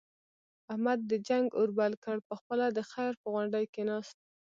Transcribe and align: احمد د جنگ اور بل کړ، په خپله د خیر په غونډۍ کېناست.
احمد 0.73 0.99
د 1.11 1.13
جنگ 1.27 1.47
اور 1.57 1.69
بل 1.79 1.93
کړ، 2.03 2.17
په 2.27 2.33
خپله 2.39 2.65
د 2.77 2.79
خیر 2.91 3.13
په 3.21 3.27
غونډۍ 3.33 3.65
کېناست. 3.73 4.15